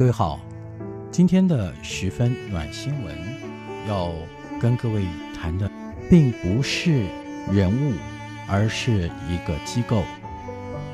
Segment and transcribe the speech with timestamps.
[0.00, 0.40] 各位好，
[1.10, 3.14] 今天的十分暖新闻
[3.86, 4.10] 要
[4.58, 5.04] 跟各位
[5.38, 5.70] 谈的，
[6.08, 7.04] 并不是
[7.52, 7.92] 人物，
[8.48, 10.02] 而是一个机构。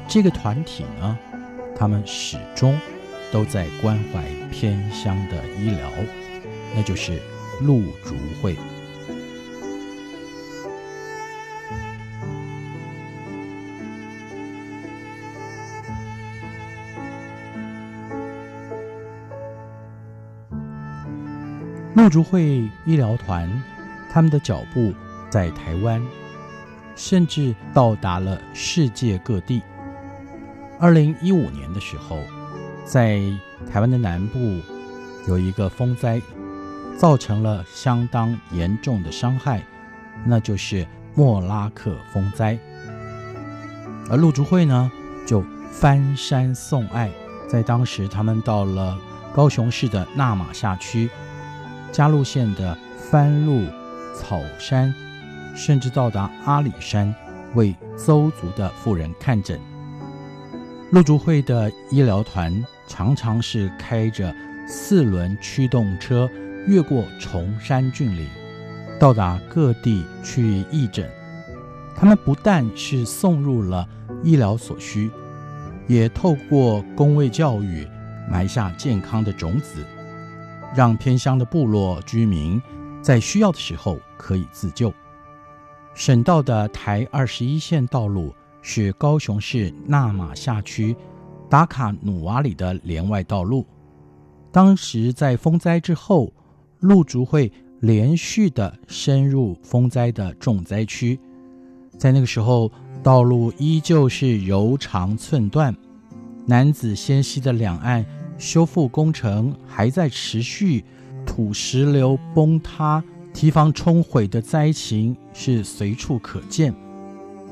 [0.09, 1.17] 这个团体呢，
[1.77, 2.77] 他们始终
[3.31, 5.89] 都在关怀偏乡的医疗，
[6.75, 7.23] 那就是
[7.61, 8.57] 陆竹会。
[21.97, 23.51] 陆竹会医疗团，
[24.13, 24.93] 他们的脚步
[25.31, 26.01] 在台湾，
[26.95, 29.63] 甚至到达了世界各地。
[30.79, 32.19] 二零一五年的时候，
[32.85, 33.19] 在
[33.73, 34.61] 台湾的南部
[35.27, 36.21] 有一个风灾，
[36.99, 39.63] 造成了相当严重的伤害，
[40.27, 42.59] 那就是莫拉克风灾。
[44.11, 44.93] 而陆竹会呢，
[45.27, 47.11] 就翻山送爱，
[47.49, 48.99] 在当时他们到了
[49.35, 51.09] 高雄市的那玛下区。
[51.93, 52.77] 嘉鹿县的
[53.11, 53.65] 番路、
[54.15, 54.93] 草山，
[55.55, 57.15] 甚至到达阿里山，
[57.55, 59.59] 为邹族的妇人看诊。
[60.91, 64.35] 陆竹会的医疗团常常是开着
[64.69, 66.29] 四轮驱动车，
[66.67, 68.29] 越过崇山峻岭，
[69.01, 71.11] 到达各地去义诊。
[71.97, 73.89] 他们不但是送入了
[74.23, 75.11] 医疗所需，
[75.87, 77.87] 也透过公卫教育
[78.31, 79.83] 埋下健康的种子。
[80.77, 82.61] 让偏乡的部落居民
[83.01, 84.93] 在需要的时候可以自救。
[85.95, 90.95] 省道的台二十一线道路是高雄市那玛夏区
[91.49, 93.65] 达卡努瓦里的连外道路。
[94.53, 96.31] 当时在风灾之后，
[96.81, 97.51] 路竹会
[97.81, 101.19] 连续的深入风灾的重灾区，
[101.97, 102.71] 在那个时候，
[103.03, 105.75] 道路依旧是柔肠寸断，
[106.47, 108.05] 楠梓仙溪的两岸。
[108.39, 110.85] 修复工程还在持续，
[111.25, 113.03] 土石流崩塌、
[113.33, 116.75] 堤防冲毁的灾情是随处可见。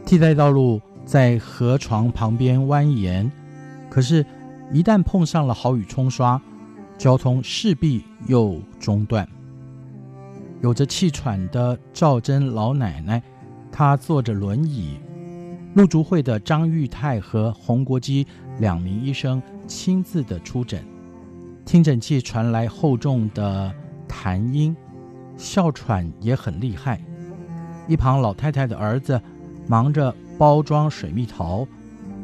[0.04, 3.30] 替代道路在河床旁边蜿蜒，
[3.88, 4.24] 可是，
[4.72, 6.40] 一旦碰上了豪雨冲刷，
[6.98, 9.26] 交通势必又中断。
[10.60, 13.22] 有着气喘的赵珍老奶奶，
[13.72, 14.98] 她坐着轮椅。
[15.74, 18.26] 陆竹会的张玉泰和洪国基
[18.58, 20.84] 两名医生亲自的出诊，
[21.64, 23.74] 听诊器传来厚重的
[24.08, 24.76] 痰音，
[25.36, 27.00] 哮喘也很厉害。
[27.88, 29.20] 一旁老太太的儿子
[29.66, 31.66] 忙着包装水蜜桃，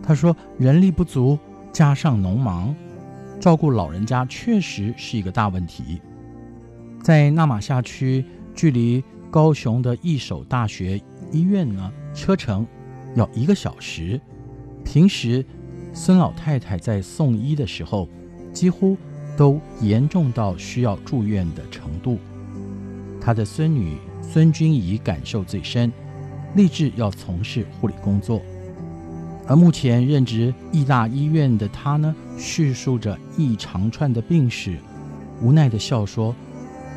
[0.02, 1.38] 他说人力不足，
[1.72, 2.74] 加上农忙，
[3.38, 6.00] 照顾老人家确实是一个大问题。
[7.02, 8.24] 在纳玛夏区，
[8.54, 11.00] 距离高雄的一所大学
[11.32, 12.66] 医院呢，车程。
[13.16, 14.20] 要一个小时。
[14.84, 15.44] 平时，
[15.92, 18.08] 孙老太太在送医的时候，
[18.52, 18.96] 几乎
[19.36, 22.18] 都严重到需要住院的程度。
[23.20, 25.92] 她的孙女孙君怡感受最深，
[26.54, 28.40] 立志要从事护理工作。
[29.46, 34.78] 而目前任职义大医院的她呢，叙述着一长串的病史，
[35.42, 36.34] 无奈的笑说：“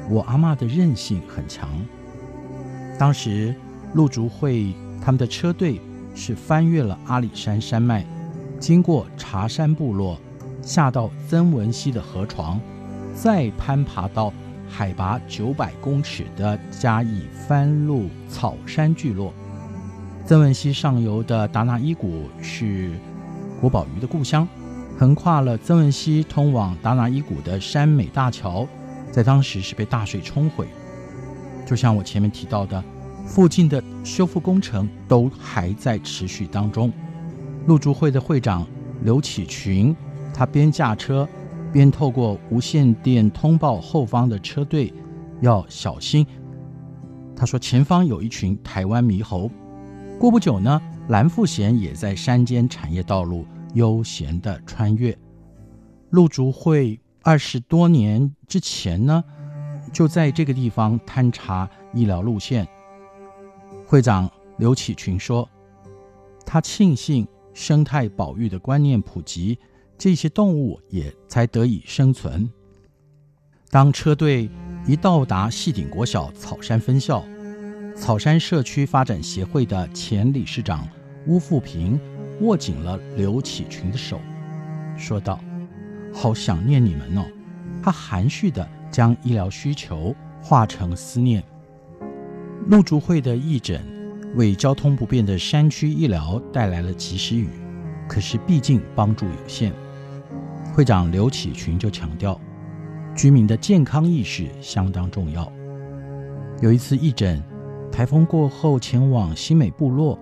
[0.10, 1.70] 我阿嬷的韧性很强。”
[3.00, 3.56] 当时
[3.94, 5.81] 陆竹会他们的车队。
[6.16, 8.06] 是翻越了阿里山山脉，
[8.63, 10.18] 经过茶山部落，
[10.62, 12.57] 下到曾文溪的河床，
[13.13, 14.31] 再攀爬到
[14.69, 19.33] 海拔九百公尺的嘉义番路草山聚落。
[20.25, 22.94] 曾文溪上游的达那伊谷是
[23.60, 24.48] 国宝鱼的故乡，
[24.98, 28.66] 横跨了曾文溪通往达那伊谷的山美大桥，
[29.12, 30.69] 在当时是被大水冲毁。
[31.66, 32.81] 就像我前面提到的。
[33.25, 36.92] 附近的修复工程都还在持续当中。
[37.65, 38.68] 陆竹会的会长
[39.04, 39.95] 刘启群，
[40.33, 41.27] 他边驾车
[41.71, 44.94] 边透过无线电通报后方的车队
[45.42, 46.25] 要小心。
[47.36, 49.50] 他说前方有一群台湾猕猴。
[50.19, 55.18] 过不久呢，蓝富贤也在山间产业道路悠闲地穿越。
[56.12, 59.24] 陆竹会二十多年之前呢，
[59.92, 62.68] 就在这个地方勘察医疗路线。
[63.88, 65.50] 会长刘启群说
[66.45, 69.58] ：“他庆幸生态保育的观念普及，
[69.98, 72.50] 这些动物也才得以生存。”
[73.70, 74.50] 当车队
[74.86, 77.24] 一到达汐顶国小草山分校，
[77.96, 80.88] 草山社区发展协会的前理事长
[81.28, 82.00] 巫富平
[82.42, 84.20] 握紧了刘启群的手，
[84.98, 85.40] 说道
[86.14, 87.26] ：“好想念你们哦。”
[87.82, 91.44] 他含蓄地将医疗需求化成思念。
[92.68, 93.82] 陆竹会的义诊
[94.35, 97.50] 为交通不便的山区医疗带来了及时雨，
[98.07, 99.74] 可是毕竟帮助有限。
[100.74, 102.39] 会长刘启群就强调，
[103.15, 105.51] 居民的健康意识相当重要。
[106.62, 107.44] 有一次义诊，
[107.91, 110.18] 台风过后前往新美部落，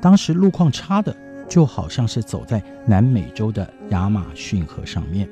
[0.00, 1.14] 当时路况差的
[1.48, 5.28] 就好像是走在南美洲的亚马逊河上面。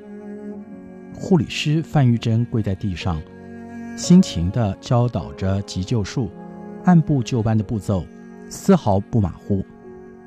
[1.15, 3.21] 护理师范玉珍跪在地上，
[3.97, 6.31] 辛勤地教导着急救术，
[6.85, 8.05] 按部就班的步骤，
[8.49, 9.65] 丝毫不马虎。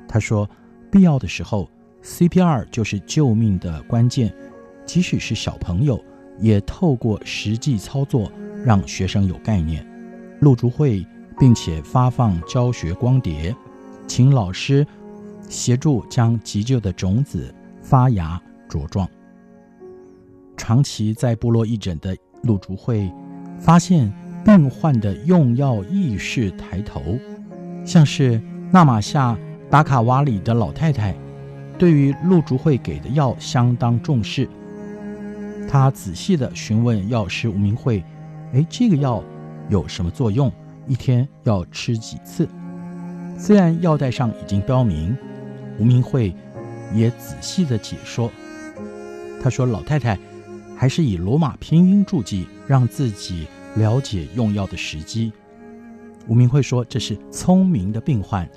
[0.08, 0.48] 他说
[0.90, 1.68] ：“必要的时候
[2.02, 4.32] ，CPR 就是救命的关键。
[4.84, 6.00] 即使是小朋友，
[6.38, 8.30] 也透过实际操作，
[8.64, 9.84] 让学生有概念。
[10.40, 11.04] 陆竹会，
[11.38, 13.54] 并且发放教学光碟，
[14.06, 14.86] 请老师
[15.48, 19.08] 协助将急救的种子发芽茁壮。”
[20.56, 23.12] 长期在部落义诊的陆竹会，
[23.58, 24.12] 发现
[24.46, 27.18] 病患的用药意识抬头，
[27.84, 28.40] 像是
[28.70, 29.36] 纳玛夏
[29.68, 31.12] 达卡瓦里的老太太，
[31.76, 34.48] 对于陆竹会给的药相当重视。
[35.68, 38.04] 她仔细的询问药师吴明慧
[38.54, 39.20] ：“哎，这个药
[39.68, 40.50] 有什么作用？
[40.86, 42.48] 一天要吃几次？”
[43.36, 45.16] 虽然药袋上已经标明，
[45.80, 46.32] 吴明慧
[46.94, 48.30] 也仔细的解说。
[49.42, 50.16] 他说：“老太太。”
[50.78, 53.46] 还是以罗马拼音注记，让自己
[53.76, 55.32] 了解用药的时机。
[56.28, 58.48] 吴明慧说：“这是聪明的病患，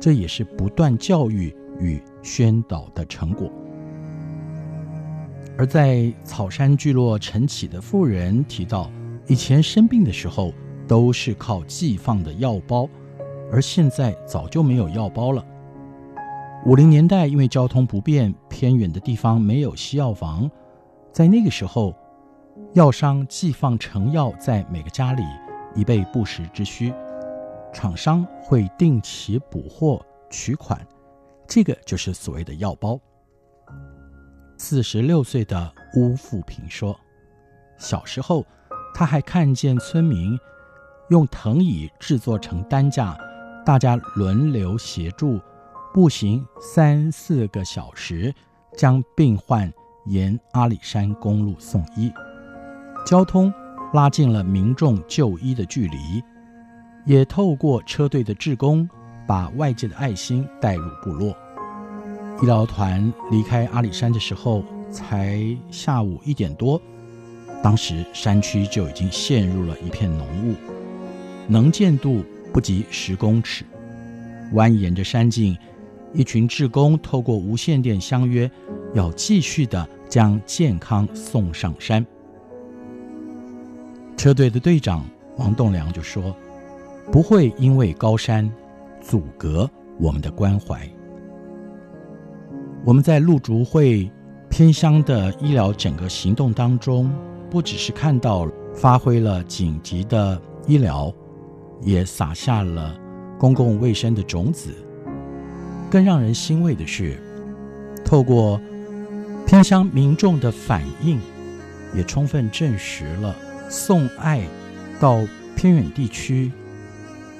[0.00, 3.52] 这也是不断教育与宣导的成果。”
[5.58, 8.90] 而在草山聚落陈启的妇人提到，
[9.26, 10.54] 以前生病的时候
[10.88, 12.88] 都是靠寄放的药包，
[13.52, 15.44] 而现在早就没有药包了。
[16.64, 20.50] 五零年代因为交通不便，偏远的地方没有西药房。
[21.12, 21.94] 在那个时候，
[22.74, 25.22] 药商寄放成药在每个家里，
[25.74, 26.94] 以备不时之需。
[27.72, 30.80] 厂商会定期补货取款，
[31.46, 32.98] 这个就是所谓的药包。
[34.56, 36.98] 四十六岁的巫富平说
[37.78, 38.44] ：“小时候，
[38.94, 40.38] 他还看见村民
[41.08, 43.18] 用藤椅制作成担架，
[43.64, 45.40] 大家轮流协助，
[45.92, 48.32] 步行三四个小时，
[48.76, 49.72] 将病患。”
[50.06, 52.10] 沿阿里山公路送医，
[53.06, 53.52] 交通
[53.92, 56.22] 拉近了民众就医的距离，
[57.04, 58.88] 也透过车队的志工，
[59.26, 61.34] 把外界的爱心带入部落。
[62.42, 66.80] 医疗团离开阿里山的时候，才下午一点多，
[67.62, 70.54] 当时山区就已经陷入了一片浓雾，
[71.48, 73.64] 能见度不及十公尺。
[74.54, 75.56] 蜿蜒着山径，
[76.12, 78.50] 一群志工透过无线电相约。
[78.92, 82.04] 要继续的将健康送上山。
[84.20, 85.02] 车队的队长
[85.38, 86.36] 王栋梁就说
[87.10, 88.46] ：“不会因为高山
[89.00, 89.66] 阻隔
[89.98, 90.86] 我们的关怀。”
[92.84, 94.10] 我们在陆竹会
[94.50, 97.10] 偏乡的医疗整个行动当中，
[97.48, 101.10] 不只是看到发挥了紧急的医疗，
[101.80, 102.94] 也撒下了
[103.38, 104.70] 公共卫生的种子。
[105.90, 107.18] 更让人欣慰的是，
[108.04, 108.60] 透过
[109.46, 111.18] 偏乡民众的反应，
[111.94, 113.34] 也充分证实了
[113.70, 114.42] 送爱
[114.98, 115.24] 到
[115.54, 116.50] 偏远地区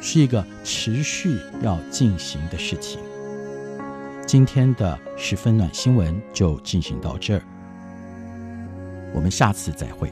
[0.00, 3.00] 是一个持续要进行的事情。
[4.24, 7.42] 今天的十分暖新闻就进行到这儿，
[9.12, 10.08] 我们下次再会。